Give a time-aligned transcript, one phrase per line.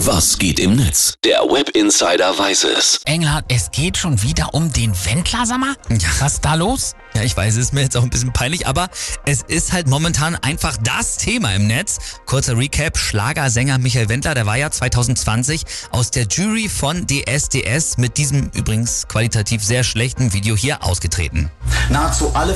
[0.00, 1.14] Was geht im Netz?
[1.24, 3.00] Der Web Insider weiß es.
[3.06, 5.74] Engelhardt, es geht schon wieder um den Wendler, sag mal?
[5.88, 6.08] Ja.
[6.18, 6.94] Was ist da los?
[7.14, 8.88] Ja, ich weiß, es ist mir jetzt auch ein bisschen peinlich, aber
[9.24, 11.98] es ist halt momentan einfach das Thema im Netz.
[12.26, 15.62] Kurzer Recap, Schlagersänger Michael Wendler, der war ja 2020
[15.92, 21.50] aus der Jury von DSDS mit diesem übrigens qualitativ sehr schlechten Video hier ausgetreten.
[21.88, 22.54] Nahezu alle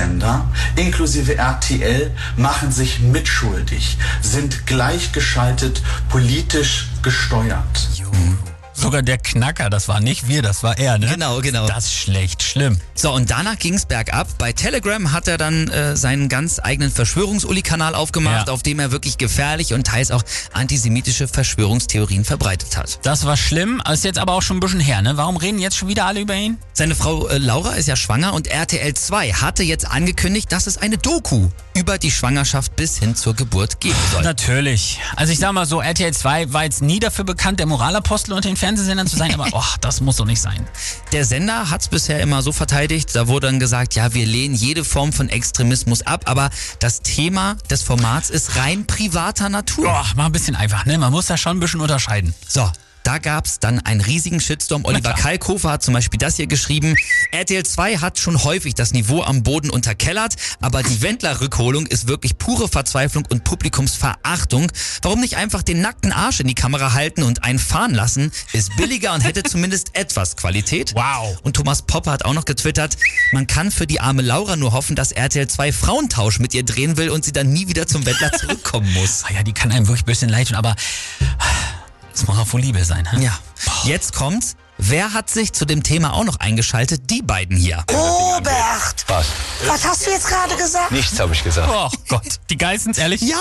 [0.00, 8.09] Fernsehsender, inklusive RTL, machen sich mitschuldig, sind gleichgeschaltet, politisch gesteuert.
[8.90, 11.06] Sogar der Knacker, das war nicht wir, das war er, ne?
[11.06, 11.68] Genau, genau.
[11.68, 12.80] Das ist schlecht, schlimm.
[12.96, 14.26] So, und danach ging's bergab.
[14.36, 18.52] Bei Telegram hat er dann äh, seinen ganz eigenen Verschwörungsuli-Kanal aufgemacht, Ja.
[18.52, 22.98] auf dem er wirklich gefährlich und teils auch antisemitische Verschwörungstheorien verbreitet hat.
[23.04, 25.16] Das war schlimm, ist jetzt aber auch schon ein bisschen her, ne?
[25.16, 26.58] Warum reden jetzt schon wieder alle über ihn?
[26.72, 30.78] Seine Frau äh, Laura ist ja schwanger und RTL 2 hatte jetzt angekündigt, dass es
[30.78, 31.48] eine Doku
[31.80, 34.22] über die Schwangerschaft bis hin zur Geburt geben soll.
[34.22, 35.00] Natürlich.
[35.16, 38.50] Also ich sag mal so, RTL 2 war jetzt nie dafür bekannt, der Moralapostel unter
[38.50, 40.66] den Fernsehsendern zu sein, aber oh, das muss doch nicht sein.
[41.12, 44.84] Der Sender hat's bisher immer so verteidigt, da wurde dann gesagt, ja, wir lehnen jede
[44.84, 49.86] Form von Extremismus ab, aber das Thema des Formats ist rein privater Natur.
[49.86, 50.98] Boah, mal ein bisschen einfach, ne?
[50.98, 52.34] Man muss da schon ein bisschen unterscheiden.
[52.46, 52.70] So,
[53.02, 54.84] da gab's dann einen riesigen Shitstorm.
[54.84, 55.14] Oliver.
[55.14, 56.96] Kalkofer hat zum Beispiel das hier geschrieben.
[57.32, 62.38] RTL 2 hat schon häufig das Niveau am Boden unterkellert, aber die Wendler-Rückholung ist wirklich
[62.38, 64.70] pure Verzweiflung und Publikumsverachtung.
[65.02, 68.32] Warum nicht einfach den nackten Arsch in die Kamera halten und einen fahren lassen?
[68.52, 70.94] Ist billiger und hätte zumindest etwas Qualität.
[70.94, 71.38] Wow.
[71.42, 72.96] Und Thomas Popper hat auch noch getwittert,
[73.32, 76.96] man kann für die arme Laura nur hoffen, dass RTL 2 Frauentausch mit ihr drehen
[76.96, 79.24] will und sie dann nie wieder zum Wendler zurückkommen muss.
[79.30, 80.74] Ah ja, die kann einem wirklich ein bisschen leid tun, aber
[82.22, 83.22] es muss auch wohl Liebe sein, hä?
[83.24, 83.38] Ja,
[83.84, 84.56] jetzt kommt's.
[84.82, 87.10] Wer hat sich zu dem Thema auch noch eingeschaltet?
[87.10, 87.84] Die beiden hier.
[87.92, 88.94] Robert!
[89.08, 89.26] Was?
[89.66, 90.90] Was hast du jetzt gerade gesagt?
[90.90, 91.68] Nichts habe ich gesagt.
[91.70, 93.20] Oh Gott, die Geissens, ehrlich?
[93.20, 93.36] Ja,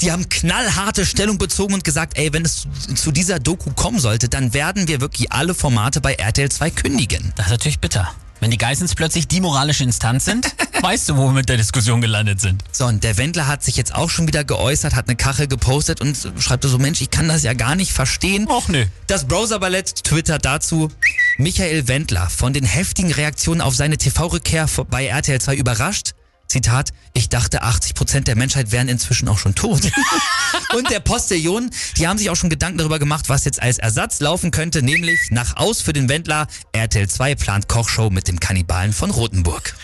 [0.00, 4.00] die haben knallharte Stellung bezogen und gesagt, ey, wenn es zu- zu dieser Doku kommen
[4.00, 7.32] sollte, dann werden wir wirklich alle Formate bei RTL 2 kündigen.
[7.36, 8.12] Das ist natürlich bitter.
[8.44, 12.02] Wenn die Geissens plötzlich die moralische Instanz sind, weißt du, wo wir mit der Diskussion
[12.02, 12.62] gelandet sind.
[12.72, 16.02] So, und der Wendler hat sich jetzt auch schon wieder geäußert, hat eine Kachel gepostet
[16.02, 18.46] und schreibt so, Mensch, ich kann das ja gar nicht verstehen.
[18.50, 18.84] Och nö.
[19.06, 20.90] Das Browserballett twittert dazu,
[21.38, 26.10] Michael Wendler von den heftigen Reaktionen auf seine TV-Rückkehr bei RTL 2 überrascht.
[26.54, 29.90] Zitat, ich dachte 80% der Menschheit wären inzwischen auch schon tot.
[30.76, 34.20] Und der Postillon, die haben sich auch schon Gedanken darüber gemacht, was jetzt als Ersatz
[34.20, 38.92] laufen könnte, nämlich nach Aus für den Wendler, RTL 2 plant Kochshow mit dem Kannibalen
[38.92, 39.74] von Rothenburg.